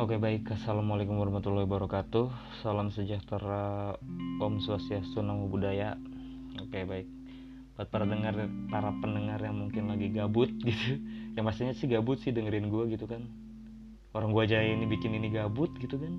Oke 0.00 0.16
baik, 0.16 0.48
Assalamualaikum 0.56 1.20
warahmatullahi 1.20 1.68
wabarakatuh. 1.68 2.32
Salam 2.64 2.88
sejahtera, 2.88 4.00
Om 4.40 4.56
Swastiastu, 4.64 5.20
Namo 5.20 5.44
Buddhaya. 5.52 6.00
Oke 6.56 6.88
baik. 6.88 7.04
Buat 7.76 7.92
para 7.92 8.08
dengar, 8.08 8.32
para 8.72 8.96
pendengar 9.04 9.44
yang 9.44 9.60
mungkin 9.60 9.92
lagi 9.92 10.08
gabut 10.08 10.48
gitu. 10.64 11.04
Yang 11.36 11.44
pastinya 11.44 11.74
sih 11.76 11.84
gabut 11.84 12.16
sih 12.24 12.32
dengerin 12.32 12.72
gue 12.72 12.96
gitu 12.96 13.04
kan. 13.04 13.28
Orang 14.16 14.32
gue 14.32 14.40
aja 14.40 14.64
ini 14.64 14.88
bikin 14.88 15.12
ini 15.20 15.28
gabut 15.28 15.68
gitu 15.76 16.00
kan. 16.00 16.16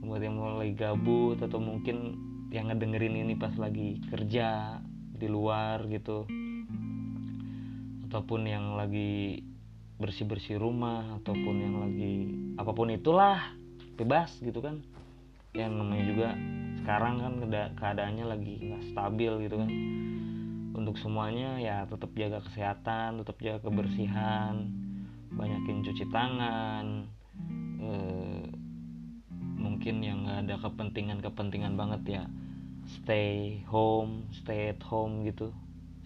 Buat 0.00 0.24
yang 0.24 0.40
mau 0.40 0.56
gabut 0.72 1.36
atau 1.36 1.60
mungkin 1.60 2.16
yang 2.48 2.72
ngedengerin 2.72 3.28
ini 3.28 3.36
pas 3.36 3.52
lagi 3.60 4.00
kerja 4.08 4.80
di 5.20 5.28
luar 5.28 5.84
gitu. 5.84 6.24
Ataupun 8.08 8.48
yang 8.48 8.72
lagi 8.80 9.49
bersih-bersih 10.00 10.56
rumah 10.56 11.20
ataupun 11.20 11.54
yang 11.60 11.76
lagi 11.76 12.32
apa 12.56 12.72
pun 12.72 12.88
itulah 12.88 13.52
bebas 14.00 14.32
gitu 14.40 14.64
kan. 14.64 14.80
Yang 15.52 15.72
namanya 15.76 16.04
juga 16.08 16.28
sekarang 16.80 17.14
kan 17.20 17.32
keadaannya 17.76 18.24
lagi 18.24 18.54
nggak 18.72 18.84
stabil 18.96 19.32
gitu 19.44 19.56
kan. 19.60 19.70
Untuk 20.72 20.96
semuanya 20.96 21.60
ya 21.60 21.84
tetap 21.84 22.08
jaga 22.16 22.40
kesehatan 22.48 23.20
tetap 23.20 23.36
jaga 23.44 23.68
kebersihan 23.68 24.72
banyakin 25.30 25.84
cuci 25.86 26.04
tangan 26.10 27.06
eh, 27.78 28.48
mungkin 29.60 30.02
yang 30.02 30.26
nggak 30.26 30.48
ada 30.48 30.56
kepentingan-kepentingan 30.64 31.78
banget 31.78 32.02
ya 32.18 32.22
stay 33.04 33.62
home 33.68 34.26
stay 34.32 34.72
at 34.72 34.80
home 34.82 35.28
gitu. 35.28 35.52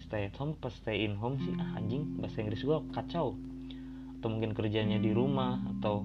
Stay 0.05 0.29
at 0.29 0.37
home 0.37 0.53
pas 0.61 0.69
stay 0.69 1.01
in 1.01 1.17
home 1.17 1.41
sih? 1.41 1.55
Ah 1.57 1.81
anjing 1.81 2.21
bahasa 2.21 2.45
Inggris 2.45 2.61
gua 2.61 2.85
kacau 2.93 3.33
atau 4.25 4.33
mungkin 4.33 4.57
kerjanya 4.57 4.97
di 4.97 5.13
rumah 5.13 5.61
atau 5.77 6.01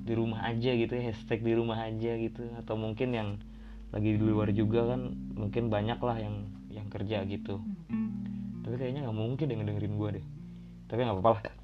di 0.00 0.16
rumah 0.16 0.48
aja 0.48 0.72
gitu 0.72 0.96
ya 0.96 1.12
hashtag 1.12 1.44
di 1.44 1.52
rumah 1.52 1.76
aja 1.84 2.16
gitu. 2.16 2.40
Atau 2.56 2.80
mungkin 2.80 3.12
yang 3.12 3.36
lagi 3.92 4.16
di 4.16 4.24
luar 4.24 4.48
juga 4.56 4.96
kan 4.96 5.12
mungkin 5.36 5.68
banyak 5.68 6.00
lah 6.00 6.16
yang 6.16 6.48
yang 6.72 6.88
kerja 6.88 7.20
gitu. 7.28 7.60
Tapi 8.64 8.80
kayaknya 8.80 9.04
nggak 9.04 9.18
mungkin 9.20 9.44
deh 9.52 9.60
dengerin 9.60 9.94
gue 10.00 10.08
deh. 10.16 10.26
Tapi 10.88 11.04
nggak 11.04 11.20
apa-apa 11.20 11.44
lah. 11.44 11.56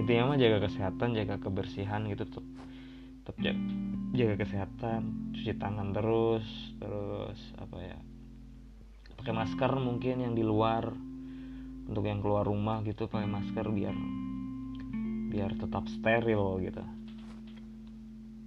Intinya 0.00 0.32
mah 0.32 0.40
jaga 0.40 0.64
kesehatan 0.64 1.12
jaga 1.12 1.36
kebersihan 1.36 2.08
gitu 2.08 2.24
tetap 2.24 2.46
tetap 3.20 3.36
jaga, 3.36 3.62
jaga 4.16 4.34
kesehatan 4.48 5.00
cuci 5.36 5.52
tangan 5.60 5.92
terus 5.92 6.48
terus 6.80 7.38
apa 7.60 7.76
ya 7.84 7.98
pakai 9.20 9.36
masker 9.36 9.72
mungkin 9.76 10.24
yang 10.24 10.32
di 10.32 10.40
luar. 10.40 10.88
Untuk 11.82 12.08
yang 12.08 12.24
keluar 12.24 12.48
rumah 12.48 12.80
gitu 12.86 13.10
pakai 13.10 13.28
masker 13.28 13.68
biar 13.68 13.92
biar 15.32 15.56
tetap 15.56 15.88
steril 15.88 16.60
gitu. 16.60 16.84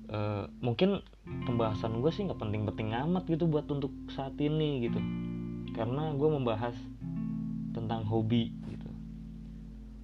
Uh, 0.05 0.45
mungkin 0.61 1.01
pembahasan 1.49 1.97
gue 1.97 2.13
sih 2.13 2.29
nggak 2.29 2.37
penting-penting 2.37 2.93
amat 2.93 3.25
gitu 3.25 3.49
buat 3.49 3.65
untuk 3.73 3.89
saat 4.13 4.37
ini 4.37 4.85
gitu. 4.85 5.01
Karena 5.73 6.13
gue 6.13 6.29
membahas 6.29 6.77
tentang 7.73 8.05
hobi 8.05 8.53
gitu. 8.69 8.89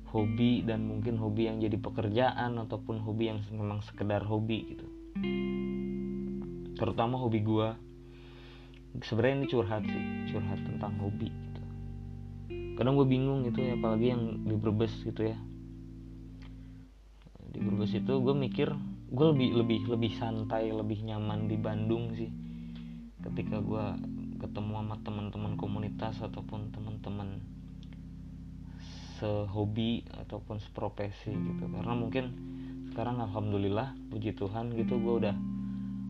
Hobi 0.10 0.66
dan 0.66 0.90
mungkin 0.90 1.22
hobi 1.22 1.48
yang 1.48 1.62
jadi 1.62 1.78
pekerjaan 1.78 2.58
ataupun 2.58 2.98
hobi 3.06 3.30
yang 3.30 3.40
memang 3.54 3.86
sekedar 3.86 4.26
hobi 4.26 4.74
gitu. 4.74 4.88
Terutama 6.82 7.22
hobi 7.22 7.46
gue 7.46 7.70
sebenarnya 9.06 9.36
ini 9.38 9.48
curhat 9.48 9.86
sih 9.86 10.04
curhat 10.34 10.60
tentang 10.66 10.98
hobi 10.98 11.30
gitu. 11.30 11.62
Kadang 12.76 12.98
gue 12.98 13.08
bingung 13.08 13.46
gitu 13.46 13.62
ya 13.62 13.78
apalagi 13.78 14.12
yang 14.12 14.42
di 14.44 14.58
Brebes 14.58 14.92
gitu 15.06 15.30
ya 15.30 15.38
di 17.52 17.60
Brebes 17.60 17.92
itu 17.92 18.14
gue 18.24 18.36
mikir 18.36 18.72
gue 19.12 19.26
lebih 19.36 19.60
lebih 19.60 19.80
lebih 19.92 20.12
santai 20.16 20.72
lebih 20.72 21.04
nyaman 21.04 21.52
di 21.52 21.60
Bandung 21.60 22.16
sih. 22.16 22.32
Ketika 23.22 23.60
gue 23.60 23.86
ketemu 24.40 24.74
sama 24.82 24.96
teman-teman 25.04 25.54
komunitas 25.60 26.24
ataupun 26.24 26.74
teman-teman 26.74 27.44
sehobi 29.22 30.02
ataupun 30.18 30.58
seprofesi 30.58 31.30
gitu. 31.30 31.64
Karena 31.70 31.94
mungkin 31.94 32.26
sekarang 32.90 33.22
alhamdulillah 33.22 33.94
puji 34.10 34.34
Tuhan 34.34 34.74
gitu 34.74 34.98
gue 34.98 35.14
udah 35.28 35.36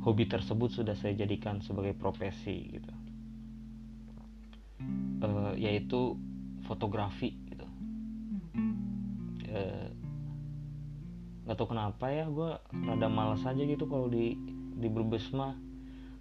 hobi 0.07 0.25
tersebut 0.31 0.71
sudah 0.71 0.95
saya 0.95 1.17
jadikan 1.17 1.59
sebagai 1.59 1.97
profesi 1.97 2.79
gitu. 2.79 2.93
E, 5.21 5.29
yaitu 5.59 6.15
fotografi 6.63 7.35
gitu. 7.51 7.67
E, 9.51 9.59
nggak 11.51 11.67
tahu 11.67 11.75
kenapa 11.75 12.07
ya 12.07 12.31
gue 12.31 12.63
rada 12.87 13.11
malas 13.11 13.43
aja 13.43 13.59
gitu 13.59 13.83
kalau 13.83 14.07
di 14.07 14.39
di 14.79 14.87
Brebes 14.87 15.35
mah 15.35 15.51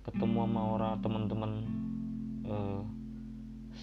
ketemu 0.03 0.43
sama 0.43 0.63
orang 0.75 0.99
teman-teman 1.07 1.53
uh, 2.51 2.83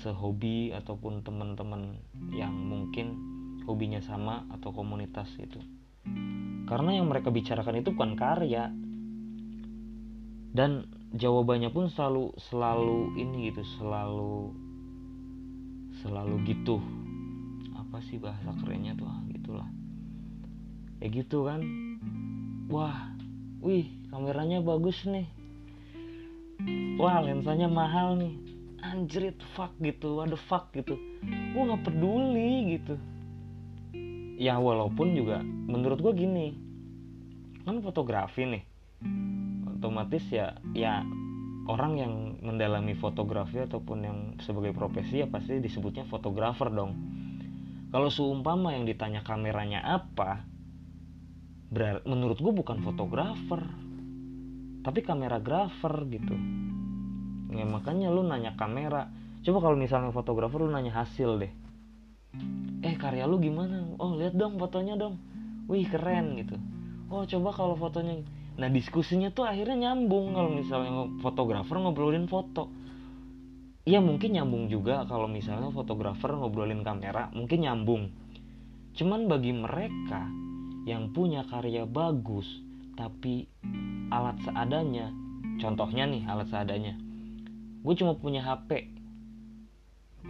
sehobi 0.04 0.76
ataupun 0.76 1.24
teman-teman 1.24 2.04
yang 2.36 2.52
mungkin 2.52 3.16
hobinya 3.64 4.04
sama 4.04 4.44
atau 4.60 4.76
komunitas 4.76 5.32
gitu. 5.40 5.64
Karena 6.68 7.00
yang 7.00 7.08
mereka 7.08 7.32
bicarakan 7.32 7.80
itu 7.80 7.96
bukan 7.96 8.20
karya. 8.20 8.68
Dan 10.52 10.84
jawabannya 11.16 11.72
pun 11.72 11.88
selalu 11.88 12.36
selalu 12.52 13.16
ini 13.24 13.56
gitu 13.56 13.64
selalu 13.80 14.52
selalu 16.04 16.44
gitu. 16.44 16.84
Apa 17.72 18.04
sih 18.04 18.20
bahasa 18.20 18.52
kerennya 18.60 19.00
tuh? 19.00 19.08
Ah, 19.08 19.24
gitulah 19.32 19.87
ya 21.02 21.08
gitu 21.10 21.46
kan. 21.46 21.62
Wah 22.68 23.14
wih 23.62 23.88
kameranya 24.10 24.62
bagus 24.62 25.06
nih. 25.06 25.28
Wah 26.98 27.22
lensanya 27.22 27.70
mahal 27.70 28.18
nih. 28.18 28.34
Anjrit 28.82 29.38
fuck 29.58 29.74
gitu 29.82 30.22
what 30.22 30.30
the 30.30 30.40
fuck 30.50 30.70
gitu. 30.74 30.98
Gue 31.54 31.62
nggak 31.62 31.84
peduli 31.86 32.78
gitu. 32.78 32.96
Ya 34.38 34.62
walaupun 34.62 35.18
juga 35.18 35.42
menurut 35.42 36.02
gue 36.02 36.14
gini. 36.14 36.54
Kan 37.66 37.82
fotografi 37.82 38.46
nih. 38.46 38.64
Otomatis 39.78 40.26
ya 40.34 40.58
ya 40.74 41.06
orang 41.68 41.94
yang 42.00 42.14
mendalami 42.42 42.96
fotografi 42.96 43.60
ataupun 43.62 43.98
yang 44.02 44.18
sebagai 44.40 44.72
profesi 44.72 45.22
ya 45.22 45.28
pasti 45.28 45.60
disebutnya 45.60 46.08
fotografer 46.08 46.72
dong. 46.72 46.96
Kalau 47.92 48.12
seumpama 48.12 48.76
yang 48.76 48.84
ditanya 48.84 49.24
kameranya 49.24 49.84
apa 49.84 50.57
Menurut 52.08 52.40
gue 52.40 52.54
bukan 52.56 52.80
fotografer 52.80 53.88
tapi 54.88 55.04
kameragrafer 55.04 56.08
gitu. 56.08 56.32
Ya 57.52 57.68
makanya 57.68 58.08
lu 58.08 58.24
nanya 58.24 58.56
kamera. 58.56 59.12
Coba 59.44 59.60
kalau 59.68 59.76
misalnya 59.76 60.16
fotografer 60.16 60.64
lu 60.64 60.72
nanya 60.72 61.04
hasil 61.04 61.44
deh. 61.44 61.52
Eh 62.88 62.96
karya 62.96 63.28
lu 63.28 63.36
gimana? 63.44 63.84
Oh 64.00 64.16
lihat 64.16 64.40
dong 64.40 64.56
fotonya 64.56 64.96
dong. 64.96 65.20
Wih 65.68 65.84
keren 65.92 66.40
gitu. 66.40 66.56
Oh 67.12 67.28
coba 67.28 67.52
kalau 67.52 67.76
fotonya. 67.76 68.24
Nah 68.56 68.72
diskusinya 68.72 69.28
tuh 69.28 69.44
akhirnya 69.44 69.92
nyambung 69.92 70.32
kalau 70.32 70.56
misalnya 70.56 71.04
fotografer 71.20 71.76
ngobrolin 71.84 72.32
foto. 72.32 72.72
Iya 73.84 74.00
mungkin 74.00 74.40
nyambung 74.40 74.72
juga 74.72 75.04
kalau 75.04 75.28
misalnya 75.28 75.68
fotografer 75.68 76.32
ngobrolin 76.32 76.88
kamera 76.88 77.28
mungkin 77.36 77.60
nyambung. 77.60 78.04
Cuman 78.96 79.28
bagi 79.28 79.52
mereka 79.52 80.47
yang 80.88 81.12
punya 81.12 81.44
karya 81.52 81.84
bagus 81.84 82.48
tapi 82.96 83.52
alat 84.08 84.40
seadanya 84.48 85.12
contohnya 85.60 86.08
nih 86.08 86.24
alat 86.24 86.48
seadanya. 86.48 86.96
Gue 87.84 87.94
cuma 88.00 88.16
punya 88.16 88.40
HP 88.40 88.88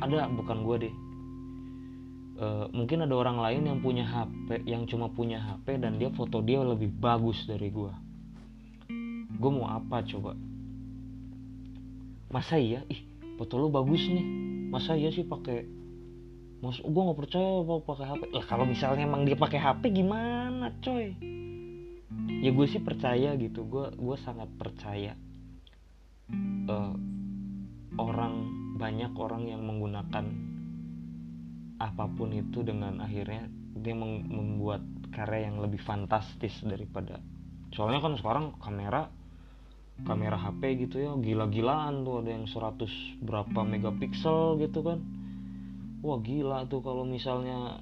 ada 0.01 0.25
bukan 0.33 0.65
gue 0.65 0.77
deh. 0.89 0.95
E, 2.37 2.45
mungkin 2.73 3.05
ada 3.05 3.13
orang 3.13 3.37
lain 3.37 3.61
yang 3.69 3.79
punya 3.85 4.03
HP 4.03 4.65
yang 4.65 4.89
cuma 4.89 5.13
punya 5.13 5.37
HP 5.37 5.77
dan 5.77 6.01
dia 6.01 6.09
foto 6.09 6.41
dia 6.41 6.65
lebih 6.65 6.89
bagus 6.89 7.45
dari 7.45 7.69
gue 7.69 7.93
gue 9.37 9.51
mau 9.53 9.69
apa 9.69 10.01
coba? 10.01 10.33
Masa 12.33 12.57
iya? 12.57 12.81
Ih 12.89 13.05
foto 13.37 13.61
lu 13.61 13.69
bagus 13.69 14.01
nih. 14.09 14.25
Masa 14.73 14.97
iya 14.97 15.13
sih 15.13 15.23
pakai 15.23 15.63
Mas, 16.57 16.81
gue 16.81 17.01
nggak 17.05 17.19
percaya 17.21 17.49
mau 17.61 17.81
pakai 17.85 18.05
HP. 18.09 18.21
Lah 18.33 18.45
kalau 18.49 18.65
misalnya 18.65 19.05
emang 19.05 19.23
dia 19.29 19.37
pakai 19.37 19.59
HP 19.61 19.93
gimana, 19.93 20.73
coy? 20.81 21.13
Ya 22.41 22.49
gue 22.49 22.65
sih 22.65 22.81
percaya 22.81 23.37
gitu. 23.37 23.65
Gue 23.65 23.93
gue 23.93 24.17
sangat 24.21 24.49
percaya. 24.57 25.13
Uh, 26.67 26.91
orang 27.97 28.33
banyak 28.77 29.13
orang 29.17 29.49
yang 29.49 29.61
menggunakan 29.65 30.25
apa 31.77 32.05
pun 32.09 32.33
itu 32.33 32.65
dengan 32.65 33.01
akhirnya 33.01 33.49
dia 33.77 33.93
membuat 33.93 34.81
karya 35.13 35.49
yang 35.49 35.61
lebih 35.61 35.77
fantastis 35.81 36.57
daripada 36.65 37.21
soalnya 37.73 38.01
kan 38.01 38.13
sekarang 38.17 38.45
kamera 38.57 39.09
kamera 40.05 40.37
HP 40.37 40.87
gitu 40.87 41.01
ya 41.01 41.11
gila-gilaan 41.17 42.05
tuh 42.05 42.21
ada 42.21 42.29
yang 42.33 42.45
100 42.45 43.21
berapa 43.21 43.59
megapiksel 43.65 44.61
gitu 44.61 44.85
kan 44.85 45.01
wah 46.01 46.19
gila 46.21 46.69
tuh 46.69 46.81
kalau 46.85 47.03
misalnya 47.03 47.81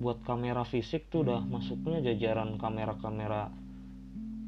buat 0.00 0.24
kamera 0.24 0.64
fisik 0.64 1.12
tuh 1.12 1.28
udah 1.28 1.44
masuknya 1.44 2.00
jajaran 2.00 2.56
kamera-kamera 2.56 3.52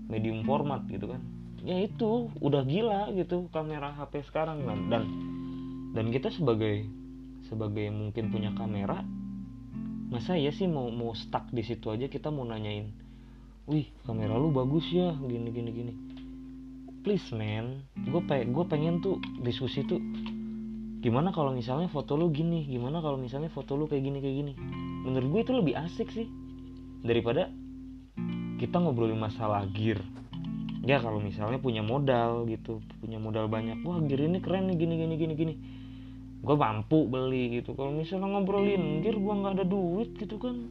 medium 0.08 0.44
format 0.48 0.84
gitu 0.88 1.12
kan. 1.12 1.20
Ya 1.62 1.78
itu 1.78 2.32
udah 2.42 2.66
gila 2.66 3.12
gitu 3.14 3.46
kamera 3.54 3.94
HP 3.94 4.26
sekarang 4.26 4.66
kan 4.66 4.78
dan 4.90 5.04
dan 5.92 6.08
kita 6.08 6.32
sebagai 6.32 6.88
sebagai 7.46 7.92
mungkin 7.92 8.32
punya 8.32 8.50
kamera 8.56 9.04
masa 10.08 10.36
ya 10.36 10.52
sih 10.52 10.68
mau 10.68 10.88
mau 10.92 11.12
stuck 11.16 11.48
di 11.52 11.64
situ 11.64 11.88
aja 11.88 12.08
kita 12.08 12.28
mau 12.28 12.44
nanyain 12.44 12.92
wih 13.64 13.88
kamera 14.04 14.36
lu 14.36 14.52
bagus 14.52 14.84
ya 14.90 15.14
gini 15.20 15.48
gini 15.52 15.70
gini. 15.70 15.94
Please 17.02 17.34
man 17.34 17.82
gue 17.98 18.22
pe 18.24 18.46
gue 18.46 18.64
pengen 18.66 19.02
tuh 19.02 19.18
diskusi 19.42 19.82
tuh 19.86 19.98
gimana 21.02 21.34
kalau 21.34 21.50
misalnya 21.50 21.90
foto 21.90 22.14
lu 22.14 22.30
gini? 22.30 22.62
Gimana 22.70 23.02
kalau 23.02 23.18
misalnya 23.18 23.50
foto 23.50 23.74
lu 23.74 23.90
kayak 23.90 24.06
gini 24.06 24.18
kayak 24.22 24.36
gini? 24.38 24.52
Menurut 25.02 25.28
gue 25.34 25.40
itu 25.42 25.52
lebih 25.58 25.74
asik 25.74 26.08
sih. 26.14 26.30
Daripada 27.02 27.50
kita 28.62 28.78
ngobrolin 28.78 29.18
masalah 29.18 29.66
gear. 29.74 29.98
Ya 30.86 31.02
kalau 31.02 31.18
misalnya 31.18 31.58
punya 31.58 31.82
modal 31.82 32.46
gitu 32.46 32.78
punya 33.02 33.18
modal 33.18 33.50
banyak. 33.50 33.82
Wah 33.82 33.98
gear 34.06 34.22
ini 34.22 34.38
keren 34.38 34.70
nih 34.70 34.78
gini 34.78 34.94
gini 34.94 35.14
gini 35.18 35.34
gini. 35.34 35.54
Gue 36.38 36.54
mampu 36.54 37.10
beli 37.10 37.58
gitu. 37.58 37.74
Kalau 37.74 37.90
misalnya 37.90 38.38
ngobrolin 38.38 39.02
gear 39.02 39.18
gue 39.18 39.34
nggak 39.34 39.54
ada 39.58 39.66
duit 39.66 40.14
gitu 40.14 40.38
kan. 40.38 40.70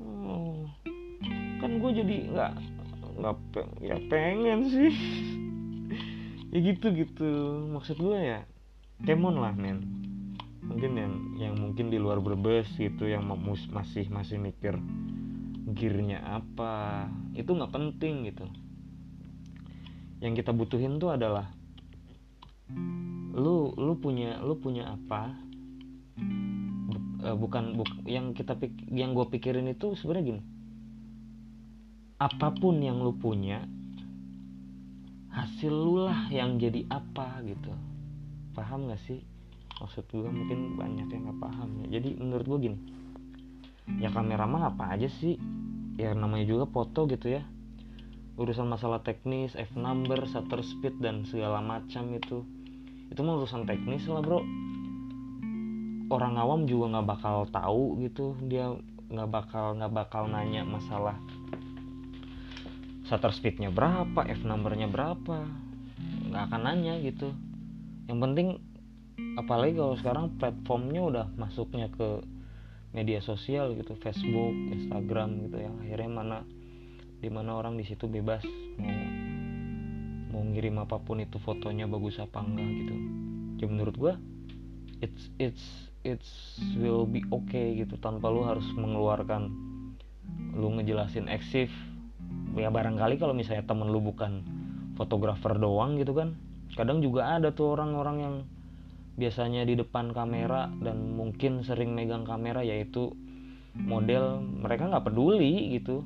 Oh, 0.00 0.70
kan 1.58 1.70
gue 1.82 1.90
jadi 1.98 2.16
nggak 2.30 2.52
nggak 3.18 3.36
ya 3.82 3.96
pengen 4.06 4.70
sih. 4.70 4.94
Ya 6.50 6.58
gitu 6.66 6.90
gitu 6.90 7.30
maksud 7.70 7.94
gue 8.02 8.18
ya 8.18 8.42
kemon 9.04 9.40
lah 9.40 9.54
men. 9.56 9.84
Mungkin 10.60 10.92
yang 10.94 11.14
yang 11.40 11.54
mungkin 11.58 11.90
di 11.90 11.98
luar 11.98 12.22
berbes 12.22 12.68
gitu 12.78 13.08
yang 13.08 13.26
masih 13.26 14.06
masih 14.12 14.36
mikir 14.38 14.78
gearnya 15.70 16.22
apa 16.22 17.06
itu 17.34 17.50
nggak 17.50 17.72
penting 17.74 18.28
gitu. 18.28 18.46
Yang 20.20 20.44
kita 20.44 20.52
butuhin 20.52 21.00
tuh 21.00 21.16
adalah 21.16 21.48
lu 23.34 23.72
lu 23.74 23.96
punya 23.98 24.38
lu 24.44 24.58
punya 24.60 24.94
apa? 24.94 25.34
Uh, 27.20 27.36
bukan 27.36 27.76
buk, 27.76 27.90
yang 28.08 28.32
kita 28.32 28.56
yang 28.88 29.12
gue 29.12 29.26
pikirin 29.28 29.68
itu 29.68 29.92
sebenarnya 29.96 30.36
gini. 30.36 30.42
Apa 32.20 32.52
pun 32.52 32.80
yang 32.80 33.00
lu 33.00 33.16
punya 33.16 33.64
hasil 35.30 35.72
lu 35.72 36.04
lah 36.04 36.28
yang 36.28 36.58
jadi 36.60 36.84
apa 36.90 37.40
gitu 37.46 37.89
paham 38.54 38.90
gak 38.90 39.02
sih? 39.06 39.20
Maksud 39.80 40.04
gue 40.12 40.28
mungkin 40.28 40.76
banyak 40.76 41.08
yang 41.08 41.22
nggak 41.24 41.40
paham 41.40 41.68
ya. 41.80 41.96
Jadi 41.96 42.20
menurut 42.20 42.44
gue 42.44 42.58
gini 42.68 42.78
ya 43.98 44.12
kamera 44.12 44.44
mah 44.44 44.70
apa 44.70 44.94
aja 44.94 45.08
sih? 45.08 45.40
Ya 45.96 46.12
namanya 46.12 46.44
juga 46.44 46.68
foto 46.68 47.08
gitu 47.08 47.32
ya. 47.32 47.42
Urusan 48.36 48.68
masalah 48.68 49.00
teknis 49.00 49.56
f 49.56 49.72
number 49.74 50.20
shutter 50.28 50.60
speed 50.60 51.00
dan 51.00 51.24
segala 51.24 51.64
macam 51.64 52.12
itu. 52.12 52.44
Itu 53.08 53.24
mah 53.24 53.40
urusan 53.40 53.64
teknis 53.64 54.04
lah 54.06 54.20
bro. 54.20 54.44
Orang 56.12 56.36
awam 56.36 56.68
juga 56.68 57.00
nggak 57.00 57.08
bakal 57.08 57.48
tahu 57.48 58.04
gitu. 58.04 58.36
Dia 58.46 58.76
nggak 59.08 59.30
bakal 59.32 59.80
nggak 59.80 59.92
bakal 59.96 60.28
nanya 60.28 60.62
masalah 60.62 61.18
shutter 63.08 63.34
speednya 63.34 63.72
berapa 63.72 64.28
f 64.28 64.44
numbernya 64.44 64.86
berapa. 64.92 65.48
Nggak 66.30 66.42
akan 66.52 66.60
nanya 66.62 67.00
gitu 67.00 67.32
yang 68.10 68.18
penting 68.18 68.58
apalagi 69.38 69.78
kalau 69.78 69.94
sekarang 69.94 70.34
platformnya 70.34 71.02
udah 71.06 71.26
masuknya 71.38 71.86
ke 71.94 72.26
media 72.90 73.22
sosial 73.22 73.78
gitu 73.78 73.94
Facebook 74.02 74.50
Instagram 74.74 75.46
gitu 75.46 75.62
ya. 75.62 75.70
Akhirnya 75.86 76.10
mana 76.10 76.38
di 77.22 77.30
mana 77.30 77.54
orang 77.54 77.78
di 77.78 77.86
situ 77.86 78.10
bebas 78.10 78.42
mau 78.80 78.98
mau 80.30 80.42
ngirim 80.42 80.82
apa 80.82 80.98
pun 80.98 81.22
itu 81.22 81.38
fotonya 81.38 81.86
bagus 81.86 82.18
apa 82.18 82.42
enggak 82.42 82.66
gitu. 82.82 82.94
Ya 83.62 83.66
menurut 83.70 83.94
gua 83.94 84.14
it's 84.98 85.30
it's 85.38 85.62
it's 86.02 86.58
will 86.74 87.06
be 87.06 87.22
okay 87.30 87.78
gitu. 87.78 87.94
Tanpa 88.02 88.26
lu 88.26 88.42
harus 88.42 88.66
mengeluarkan 88.74 89.54
lu 90.58 90.74
ngejelasin 90.74 91.30
eksif 91.30 91.70
ya 92.58 92.74
barangkali 92.74 93.22
kalau 93.22 93.30
misalnya 93.30 93.62
temen 93.62 93.94
lu 93.94 94.02
bukan 94.02 94.42
fotografer 94.98 95.54
doang 95.54 95.94
gitu 95.94 96.10
kan 96.10 96.34
kadang 96.74 97.02
juga 97.02 97.38
ada 97.38 97.50
tuh 97.50 97.74
orang-orang 97.74 98.16
yang 98.20 98.34
biasanya 99.18 99.66
di 99.68 99.76
depan 99.76 100.14
kamera 100.16 100.70
dan 100.80 101.12
mungkin 101.12 101.60
sering 101.66 101.92
megang 101.92 102.24
kamera 102.24 102.64
yaitu 102.64 103.12
model 103.76 104.40
mereka 104.40 104.88
nggak 104.90 105.06
peduli 105.12 105.76
gitu 105.76 106.02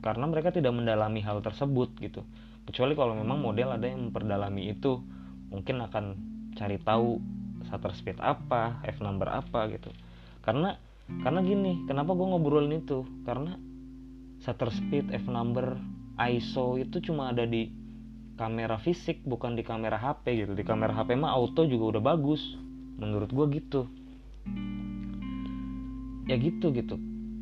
karena 0.00 0.30
mereka 0.30 0.54
tidak 0.54 0.70
mendalami 0.70 1.18
hal 1.24 1.42
tersebut 1.42 1.90
gitu. 1.98 2.22
Kecuali 2.66 2.94
kalau 2.94 3.18
memang 3.18 3.42
model 3.42 3.74
ada 3.74 3.86
yang 3.90 4.10
memperdalami 4.10 4.70
itu 4.70 5.02
mungkin 5.50 5.82
akan 5.82 6.04
cari 6.54 6.78
tahu 6.82 7.18
shutter 7.66 7.92
speed 7.94 8.18
apa 8.22 8.78
f 8.86 9.02
number 9.02 9.26
apa 9.26 9.66
gitu. 9.74 9.90
Karena 10.46 10.78
karena 11.26 11.42
gini 11.42 11.86
kenapa 11.90 12.14
gue 12.14 12.26
ngobrolin 12.26 12.78
itu? 12.78 13.02
Karena 13.26 13.58
shutter 14.42 14.70
speed 14.70 15.10
f 15.10 15.26
number 15.26 15.74
ISO 16.16 16.78
itu 16.78 17.02
cuma 17.02 17.34
ada 17.34 17.42
di 17.42 17.85
kamera 18.36 18.76
fisik 18.76 19.24
bukan 19.24 19.56
di 19.56 19.64
kamera 19.64 19.96
HP 19.96 20.46
gitu. 20.46 20.52
Di 20.52 20.62
kamera 20.62 20.92
HP 20.92 21.16
mah 21.16 21.32
auto 21.32 21.64
juga 21.64 21.96
udah 21.96 22.02
bagus 22.04 22.40
menurut 23.00 23.32
gue 23.32 23.46
gitu. 23.60 23.80
Ya 26.28 26.36
gitu 26.36 26.70
gitu. 26.76 27.00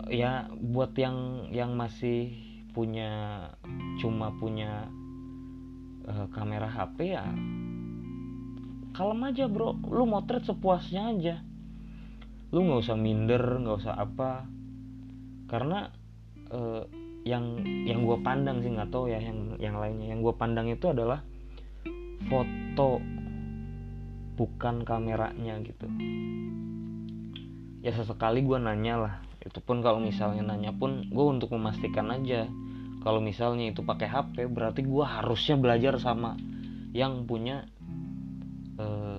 Ya 0.09 0.47
buat 0.63 0.95
yang 0.95 1.51
yang 1.51 1.75
masih 1.75 2.33
punya 2.75 3.43
cuma 4.03 4.35
punya 4.39 4.91
uh, 6.11 6.27
kamera 6.35 6.67
HP 6.67 7.15
ya 7.15 7.27
kalem 8.95 9.27
aja 9.27 9.51
bro. 9.51 9.75
Lu 9.91 10.07
motret 10.07 10.47
sepuasnya 10.47 11.11
aja. 11.11 11.37
Lu 12.55 12.63
nggak 12.63 12.87
usah 12.87 12.97
minder 12.97 13.43
nggak 13.61 13.79
usah 13.83 13.99
apa. 13.99 14.47
Karena 15.51 15.91
uh, 16.55 16.87
yang 17.25 17.65
yang 17.89 18.05
gue 18.05 18.21
pandang 18.21 18.61
sih 18.61 18.69
nggak 18.69 18.93
tahu 18.93 19.09
ya 19.09 19.19
yang 19.19 19.57
yang 19.57 19.77
lainnya. 19.81 20.13
Yang 20.13 20.31
gue 20.31 20.35
pandang 20.37 20.69
itu 20.69 20.87
adalah 20.93 21.25
foto 22.29 23.01
bukan 24.37 24.85
kameranya 24.85 25.57
gitu. 25.65 25.89
Ya 27.81 27.93
sesekali 27.97 28.45
gue 28.45 28.61
nanya 28.61 28.95
lah. 29.01 29.15
Itu 29.41 29.65
pun 29.65 29.81
kalau 29.81 30.01
misalnya 30.01 30.45
nanya 30.45 30.77
pun 30.77 31.09
gue 31.09 31.25
untuk 31.25 31.57
memastikan 31.57 32.13
aja. 32.13 32.45
Kalau 33.01 33.21
misalnya 33.21 33.73
itu 33.73 33.85
pakai 33.85 34.09
HP 34.09 34.49
berarti 34.49 34.85
gue 34.85 35.05
harusnya 35.05 35.57
belajar 35.57 35.97
sama 36.01 36.37
yang 36.93 37.25
punya 37.25 37.69
eh, 38.81 39.19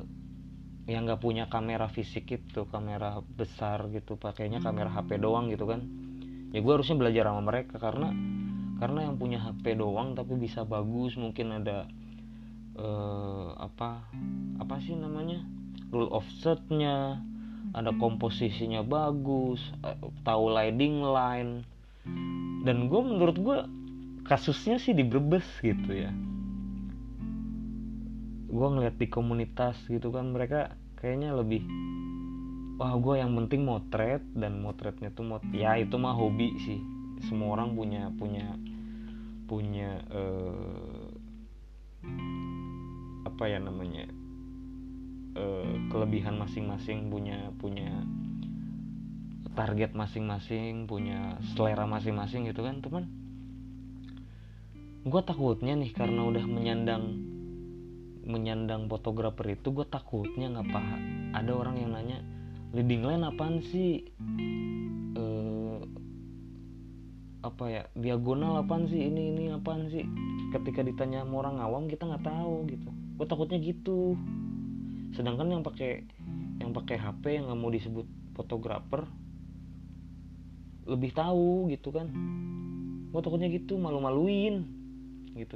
yang 0.85 1.09
nggak 1.09 1.21
punya 1.21 1.49
kamera 1.49 1.89
fisik 1.89 2.29
itu 2.29 2.69
kamera 2.69 3.17
besar 3.33 3.89
gitu. 3.89 4.13
Pakainya 4.17 4.61
kamera 4.61 4.93
HP 4.93 5.17
doang 5.17 5.49
gitu 5.49 5.65
kan 5.65 6.04
ya 6.53 6.59
gue 6.61 6.73
harusnya 6.73 6.97
belajar 6.97 7.29
sama 7.29 7.41
mereka 7.41 7.79
karena 7.79 8.13
karena 8.75 9.07
yang 9.07 9.15
punya 9.15 9.39
HP 9.39 9.79
doang 9.79 10.13
tapi 10.19 10.35
bisa 10.35 10.67
bagus 10.67 11.15
mungkin 11.15 11.63
ada 11.63 11.87
uh, 12.75 13.55
apa 13.55 14.03
apa 14.59 14.75
sih 14.83 14.95
namanya? 14.95 15.43
Rule 15.91 16.11
of 16.11 16.27
setnya 16.43 17.23
ada 17.71 17.91
komposisinya 17.95 18.83
bagus 18.83 19.59
uh, 19.83 19.95
tahu 20.27 20.51
lighting 20.51 21.01
line. 21.03 21.63
Dan 22.65 22.91
gue 22.91 23.01
menurut 23.01 23.37
gue 23.39 23.57
kasusnya 24.27 24.81
sih 24.81 24.91
di 24.91 25.07
Brebes 25.07 25.45
gitu 25.63 25.91
ya. 25.91 26.11
Gue 28.51 28.67
ngeliat 28.71 28.95
di 28.99 29.07
komunitas 29.07 29.79
gitu 29.87 30.11
kan 30.11 30.31
mereka 30.35 30.75
kayaknya 30.99 31.35
lebih 31.35 31.63
wah 32.75 32.93
gue 32.99 33.15
yang 33.23 33.31
penting 33.43 33.63
motret 33.63 34.23
dan 34.35 34.59
motretnya 34.59 35.11
tuh 35.15 35.23
mot 35.23 35.43
ya 35.55 35.79
itu 35.79 35.95
mah 35.95 36.15
hobi 36.15 36.55
sih. 36.59 36.79
Semua 37.25 37.55
orang 37.55 37.73
punya 37.73 38.11
punya 38.19 38.55
punya 39.47 40.03
uh, 40.11 41.07
apa 43.25 43.43
ya 43.47 43.59
namanya 43.63 44.05
uh, 45.39 45.75
kelebihan 45.89 46.35
masing-masing 46.35 47.07
punya 47.07 47.49
punya 47.55 48.03
target 49.55 49.95
masing-masing 49.95 50.83
punya 50.83 51.39
selera 51.55 51.87
masing-masing 51.87 52.51
gitu 52.51 52.67
kan. 52.67 52.83
Teman 52.83 53.07
gue 55.05 55.21
takutnya 55.21 55.77
nih 55.77 55.93
karena 55.93 56.25
udah 56.25 56.43
menyandang 56.49 57.13
menyandang 58.25 58.89
fotografer 58.89 59.53
itu 59.53 59.69
gue 59.69 59.85
takutnya 59.85 60.49
nggak 60.49 60.69
paham 60.73 61.01
ada 61.29 61.51
orang 61.53 61.77
yang 61.77 61.93
nanya 61.93 62.25
leading 62.75 63.07
line 63.07 63.23
apaan 63.23 63.63
sih? 63.71 64.03
Uh, 65.15 65.79
apa 67.39 67.63
ya? 67.71 67.83
Diagonal 67.95 68.59
apaan 68.67 68.91
sih? 68.91 68.99
Ini 68.99 69.23
ini 69.31 69.43
apaan 69.55 69.87
sih? 69.87 70.03
Ketika 70.51 70.83
ditanya 70.83 71.23
sama 71.23 71.47
orang 71.47 71.63
awam 71.63 71.87
kita 71.87 72.03
nggak 72.03 72.27
tahu 72.27 72.67
gitu. 72.67 72.91
Gue 73.15 73.25
takutnya 73.31 73.63
gitu. 73.63 74.19
Sedangkan 75.15 75.55
yang 75.55 75.63
pakai 75.63 76.03
yang 76.59 76.75
pakai 76.75 76.99
HP 76.99 77.23
yang 77.39 77.47
nggak 77.47 77.59
mau 77.63 77.71
disebut 77.71 78.07
fotografer 78.35 79.07
lebih 80.83 81.15
tahu 81.15 81.71
gitu 81.71 81.95
kan. 81.95 82.11
Gue 83.15 83.21
takutnya 83.23 83.47
gitu 83.47 83.79
malu-maluin 83.79 84.67
gitu. 85.31 85.55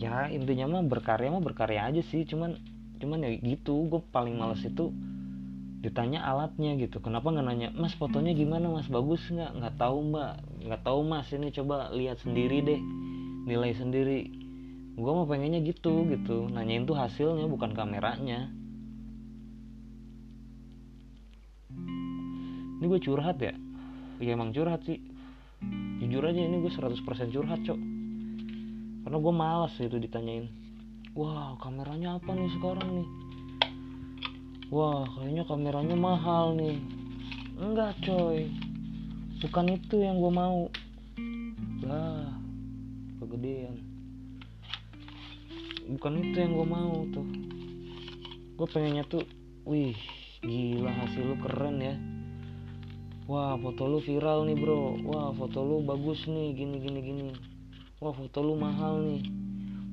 Ya 0.00 0.32
intinya 0.32 0.80
mah 0.80 0.84
berkarya 0.88 1.28
mah 1.28 1.44
berkarya 1.44 1.92
aja 1.92 2.00
sih 2.08 2.24
cuman 2.24 2.56
cuman 2.96 3.20
ya 3.20 3.36
gitu. 3.36 3.84
Gue 3.92 4.00
paling 4.08 4.32
males 4.40 4.64
itu 4.64 4.96
ditanya 5.80 6.24
alatnya 6.24 6.74
gitu. 6.80 6.98
Kenapa 7.04 7.28
nggak 7.28 7.46
nanya 7.46 7.68
mas 7.76 7.92
fotonya 7.94 8.32
gimana 8.32 8.72
mas? 8.72 8.88
Bagus 8.88 9.20
nggak? 9.28 9.52
Nggak 9.60 9.74
tahu 9.76 9.96
mbak. 10.12 10.32
Nggak 10.64 10.82
tahu 10.82 11.00
mas. 11.04 11.28
Ini 11.32 11.48
coba 11.52 11.92
lihat 11.92 12.18
sendiri 12.24 12.58
deh. 12.64 12.80
Nilai 13.46 13.72
sendiri. 13.76 14.20
Gue 14.96 15.12
mau 15.12 15.28
pengennya 15.28 15.60
gitu 15.60 16.08
gitu. 16.08 16.48
Nanyain 16.48 16.88
tuh 16.88 16.96
hasilnya 16.96 17.44
bukan 17.46 17.76
kameranya. 17.76 18.48
Ini 22.76 22.84
gue 22.84 23.00
curhat 23.00 23.40
ya? 23.40 23.52
Ya 24.20 24.32
emang 24.32 24.56
curhat 24.56 24.84
sih. 24.88 25.00
Jujur 26.00 26.24
aja 26.24 26.40
ini 26.40 26.60
gue 26.60 26.72
100% 26.72 27.04
curhat 27.32 27.60
cok. 27.64 27.80
Karena 29.04 29.18
gue 29.20 29.32
malas 29.32 29.72
itu 29.76 29.96
ditanyain. 30.00 30.48
Wah 31.16 31.56
kameranya 31.60 32.20
apa 32.20 32.36
nih 32.36 32.52
sekarang 32.60 32.88
nih 33.00 33.08
wah 34.70 35.06
kayaknya 35.16 35.44
kameranya 35.46 35.96
mahal 35.96 36.54
nih. 36.58 36.78
Enggak 37.56 37.96
coy. 38.04 38.50
Bukan 39.40 39.66
itu 39.76 40.00
yang 40.02 40.20
gue 40.20 40.32
mau. 40.32 40.68
Lah 41.86 42.34
kegedean. 43.22 43.80
Bukan 45.86 46.12
itu 46.18 46.36
yang 46.36 46.52
gue 46.56 46.66
mau 46.66 47.06
tuh. 47.14 47.28
Gue 48.56 48.66
pengennya 48.72 49.04
tuh 49.06 49.22
wih 49.68 49.94
gila 50.42 50.90
hasil 50.90 51.22
lu 51.22 51.36
keren 51.40 51.76
ya. 51.80 51.94
Wah 53.26 53.58
foto 53.58 53.86
lu 53.86 53.98
viral 54.02 54.46
nih 54.46 54.56
bro. 54.58 54.98
Wah 55.06 55.30
foto 55.34 55.62
lu 55.62 55.82
bagus 55.82 56.26
nih 56.26 56.54
gini 56.54 56.76
gini 56.82 57.00
gini. 57.02 57.26
Wah 58.02 58.12
foto 58.12 58.42
lu 58.42 58.58
mahal 58.58 59.02
nih. 59.02 59.22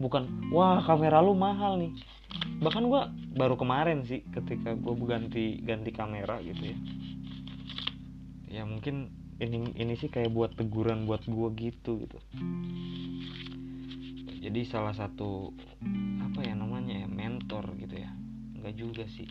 Bukan 0.02 0.52
wah 0.52 0.82
kamera 0.82 1.24
lu 1.24 1.38
mahal 1.38 1.80
nih. 1.80 1.92
Bahkan 2.60 2.84
gue 2.90 3.02
baru 3.34 3.58
kemarin 3.58 4.06
sih 4.06 4.22
ketika 4.30 4.78
gue 4.78 4.94
ganti 5.06 5.58
ganti 5.66 5.90
kamera 5.90 6.38
gitu 6.46 6.74
ya. 6.74 6.78
Ya 8.54 8.64
mungkin 8.70 9.10
ini 9.42 9.74
ini 9.74 9.94
sih 9.98 10.14
kayak 10.14 10.30
buat 10.30 10.54
teguran 10.54 11.10
buat 11.10 11.26
gue 11.26 11.50
gitu 11.58 12.06
gitu. 12.06 12.20
Jadi 14.44 14.62
salah 14.70 14.94
satu 14.94 15.56
apa 16.22 16.40
ya 16.46 16.54
namanya 16.54 17.04
ya 17.04 17.08
mentor 17.10 17.74
gitu 17.82 17.98
ya. 17.98 18.14
Enggak 18.60 18.76
juga 18.78 19.04
sih. 19.10 19.26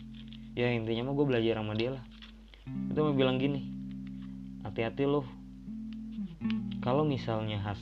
Ya 0.53 0.69
intinya 0.69 1.09
mah 1.09 1.15
gue 1.15 1.25
belajar 1.25 1.63
sama 1.63 1.73
dia 1.73 1.95
lah. 1.95 2.03
Itu 2.91 2.99
mau 2.99 3.15
bilang 3.15 3.39
gini 3.39 3.83
hati-hati 4.63 5.03
loh 5.03 5.27
kalau 6.79 7.03
misalnya 7.03 7.59
has 7.59 7.79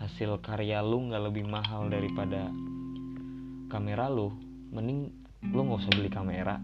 hasil 0.00 0.40
karya 0.40 0.80
lu 0.84 1.08
nggak 1.08 1.32
lebih 1.32 1.44
mahal 1.48 1.88
daripada 1.92 2.48
kamera 3.68 4.08
lu 4.08 4.32
mending 4.74 5.14
lu 5.54 5.60
nggak 5.64 5.80
usah 5.86 5.92
beli 5.94 6.10
kamera 6.10 6.58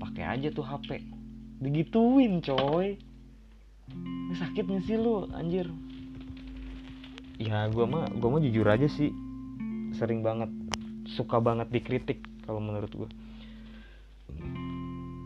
pakai 0.00 0.24
aja 0.24 0.48
tuh 0.50 0.64
HP 0.64 1.16
digituin 1.60 2.44
coy. 2.44 3.00
Sakit 4.36 4.66
nih 4.68 4.82
sih 4.84 4.98
lu 4.98 5.30
anjir? 5.32 5.70
Ya 7.40 7.68
gue 7.70 7.86
mah 7.86 8.10
gue 8.10 8.28
mah 8.28 8.40
jujur 8.42 8.66
aja 8.66 8.88
sih. 8.90 9.12
Sering 9.96 10.20
banget 10.20 10.50
suka 11.16 11.38
banget 11.40 11.70
dikritik 11.70 12.20
kalau 12.44 12.60
menurut 12.60 12.90
gue 12.92 13.10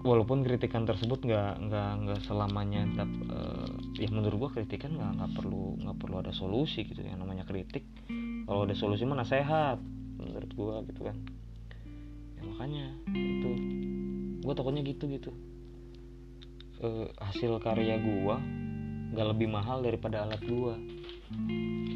walaupun 0.00 0.40
kritikan 0.44 0.88
tersebut 0.88 1.20
nggak 1.24 1.60
nggak 1.68 1.90
nggak 2.04 2.20
selamanya 2.24 2.88
tetap 2.88 3.10
uh, 3.28 3.68
ya 4.00 4.08
menurut 4.08 4.36
gua 4.48 4.50
kritikan 4.52 4.96
nggak 4.96 5.12
nggak 5.20 5.32
perlu 5.36 5.76
nggak 5.76 5.96
perlu 6.00 6.16
ada 6.24 6.32
solusi 6.32 6.88
gitu. 6.88 7.04
Yang 7.04 7.20
namanya 7.20 7.44
kritik 7.44 7.84
kalau 8.48 8.64
ada 8.64 8.72
solusi 8.72 9.04
mana 9.04 9.28
sehat 9.28 9.76
menurut 10.16 10.50
gua 10.56 10.74
gitu 10.88 11.04
kan 11.04 11.16
ya 12.40 12.42
makanya 12.49 12.87
itu 13.12 13.50
gua 14.40 14.56
takutnya 14.56 14.80
gitu 14.80 15.04
gitu. 15.12 15.30
Uh, 16.80 17.12
hasil 17.20 17.61
karya 17.61 18.00
gua 18.00 18.40
nggak 19.12 19.28
lebih 19.37 19.52
mahal 19.52 19.85
daripada 19.85 20.25
alat 20.25 20.40
gua. 20.49 20.80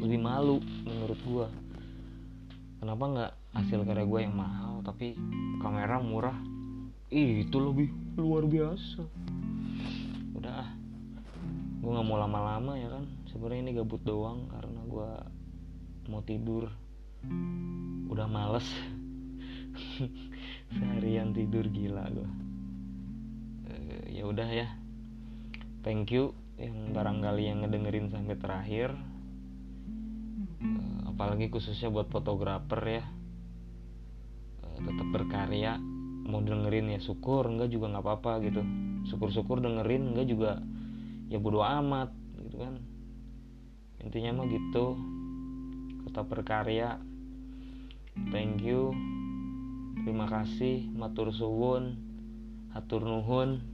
Lebih 0.05 0.19
malu 0.21 0.61
menurut 0.85 1.19
gua. 1.25 1.47
Kenapa 2.77 3.03
nggak 3.09 3.31
hasil 3.57 3.81
karya 3.81 4.05
gua 4.05 4.19
yang 4.21 4.37
mahal 4.37 4.85
tapi 4.85 5.17
kamera 5.57 5.97
murah? 5.97 6.37
Itu 7.09 7.57
lebih 7.57 7.89
luar 8.21 8.45
biasa. 8.45 9.01
Udah 10.37 10.65
gue 11.81 11.89
nggak 11.93 12.07
mau 12.07 12.17
lama-lama 12.17 12.77
ya 12.77 12.89
kan? 12.89 13.05
Sebenarnya 13.29 13.61
ini 13.69 13.71
gabut 13.77 14.01
doang 14.05 14.49
karena 14.49 14.81
gue 14.85 15.09
mau 16.09 16.21
tidur. 16.25 16.69
Udah 18.09 18.29
males 18.29 18.65
seharian 20.73 21.35
tidur 21.35 21.69
gila 21.69 22.09
gue 22.09 22.29
uh, 23.69 24.05
ya 24.09 24.23
udah 24.25 24.49
ya. 24.49 24.67
Thank 25.85 26.17
you 26.17 26.33
yang 26.57 26.97
barangkali 26.97 27.45
yang 27.45 27.61
ngedengerin 27.61 28.09
sampai 28.09 28.35
terakhir. 28.41 28.89
Uh, 30.57 31.13
apalagi 31.13 31.53
khususnya 31.53 31.93
buat 31.93 32.09
fotografer 32.09 32.81
ya. 32.81 33.03
Uh, 34.65 34.79
tetap 34.81 35.07
berkarya 35.13 35.77
mau 36.25 36.41
dengerin 36.41 36.89
ya 36.89 36.99
syukur 37.05 37.45
enggak 37.45 37.69
juga 37.69 37.93
nggak 37.93 38.01
apa-apa 38.01 38.41
gitu. 38.49 38.65
Syukur-syukur 39.13 39.61
dengerin 39.61 40.17
enggak 40.17 40.25
juga 40.25 40.51
ya 41.29 41.37
bodo 41.37 41.61
amat 41.61 42.09
gitu 42.49 42.57
kan. 42.57 42.81
Intinya 44.01 44.41
mah 44.41 44.47
gitu. 44.49 44.97
Tetap 46.09 46.25
berkarya. 46.33 46.97
Thank 48.33 48.65
you 48.65 48.95
terima 50.05 50.29
kasih 50.29 50.85
matur 50.93 51.33
suwun 51.33 51.97
hatur 52.77 53.01
nuhun. 53.01 53.65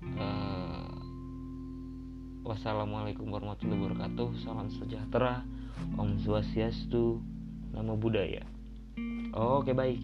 Uh, 0.00 0.96
wassalamualaikum 2.42 3.30
warahmatullahi 3.30 3.78
wabarakatuh. 3.78 4.28
Salam 4.42 4.66
sejahtera. 4.74 5.46
Om 5.94 6.18
swastiastu. 6.18 7.22
Nama 7.70 7.94
budaya 7.94 8.42
oke 9.34 9.70
baik 9.70 10.02